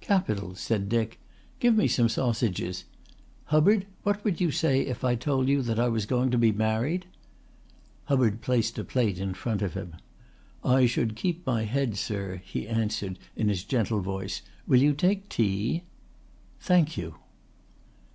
"Capital," 0.00 0.54
said 0.54 0.88
Dick. 0.88 1.20
"Give 1.60 1.76
me 1.76 1.86
some 1.86 2.08
sausages. 2.08 2.84
Hubbard, 3.52 3.84
what 4.04 4.24
would 4.24 4.40
you 4.40 4.50
say 4.50 4.80
if 4.80 5.04
I 5.04 5.16
told 5.16 5.48
you 5.48 5.60
that 5.60 5.78
I 5.78 5.86
was 5.86 6.06
going 6.06 6.30
to 6.30 6.38
be 6.38 6.50
married?" 6.50 7.04
Hubbard 8.04 8.40
placed 8.40 8.78
a 8.78 8.84
plate 8.84 9.18
in 9.18 9.34
front 9.34 9.60
of 9.60 9.74
him. 9.74 9.96
"I 10.64 10.86
should 10.86 11.14
keep 11.14 11.44
my 11.44 11.64
head, 11.64 11.98
sir," 11.98 12.40
he 12.42 12.66
answered 12.66 13.18
in 13.36 13.50
his 13.50 13.64
gentle 13.64 14.00
voice. 14.00 14.40
"Will 14.66 14.80
you 14.80 14.94
take 14.94 15.28
tea?" 15.28 15.82
"Thank 16.58 16.96
you." 16.96 17.16